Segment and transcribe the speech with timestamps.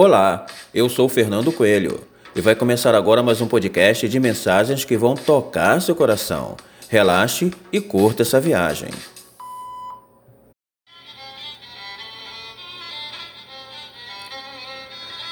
[0.00, 1.98] Olá, eu sou Fernando Coelho
[2.32, 6.56] e vai começar agora mais um podcast de mensagens que vão tocar seu coração.
[6.88, 8.90] Relaxe e curta essa viagem.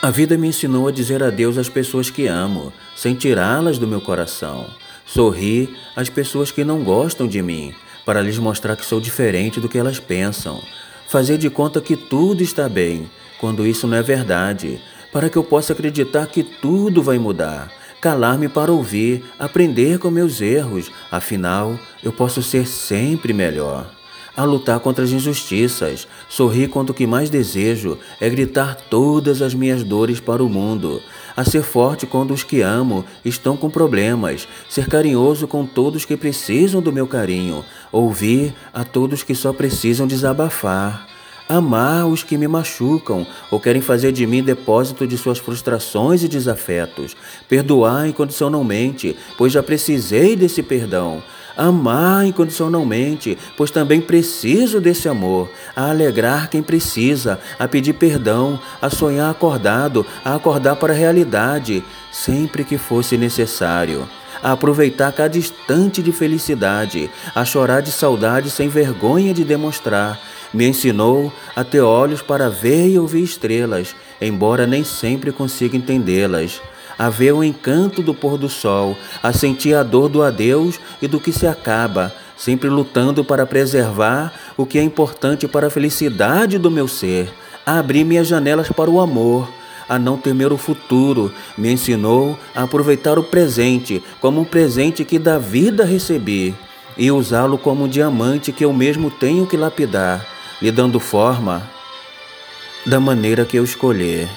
[0.00, 4.00] A vida me ensinou a dizer adeus às pessoas que amo, sem tirá-las do meu
[4.00, 4.64] coração.
[5.04, 7.74] Sorrir às pessoas que não gostam de mim,
[8.06, 10.58] para lhes mostrar que sou diferente do que elas pensam.
[11.06, 13.10] Fazer de conta que tudo está bem
[13.44, 14.80] quando isso não é verdade,
[15.12, 17.70] para que eu possa acreditar que tudo vai mudar.
[18.00, 23.94] Calar-me para ouvir, aprender com meus erros, afinal, eu posso ser sempre melhor.
[24.34, 29.52] A lutar contra as injustiças, sorrir quando o que mais desejo é gritar todas as
[29.52, 31.02] minhas dores para o mundo,
[31.36, 36.16] a ser forte quando os que amo estão com problemas, ser carinhoso com todos que
[36.16, 41.12] precisam do meu carinho, ouvir a todos que só precisam desabafar
[41.56, 46.28] amar os que me machucam ou querem fazer de mim depósito de suas frustrações e
[46.28, 47.16] desafetos,
[47.48, 51.22] perdoar incondicionalmente, pois já precisei desse perdão,
[51.56, 58.90] amar incondicionalmente, pois também preciso desse amor, a alegrar quem precisa, a pedir perdão, a
[58.90, 64.08] sonhar acordado, a acordar para a realidade, sempre que fosse necessário.
[64.42, 70.20] A aproveitar cada instante de felicidade, a chorar de saudade sem vergonha de demonstrar,
[70.54, 76.62] me ensinou a ter olhos para ver e ouvir estrelas, embora nem sempre consiga entendê-las.
[76.96, 81.08] A ver o encanto do pôr do sol, a sentir a dor do adeus e
[81.08, 86.56] do que se acaba, sempre lutando para preservar o que é importante para a felicidade
[86.56, 87.28] do meu ser.
[87.66, 89.48] A abrir minhas janelas para o amor,
[89.88, 95.18] a não temer o futuro, me ensinou a aproveitar o presente como um presente que
[95.18, 96.54] da vida recebi
[96.96, 100.33] e usá-lo como um diamante que eu mesmo tenho que lapidar
[100.64, 101.70] lhe dando forma
[102.86, 104.30] da maneira que eu escolher.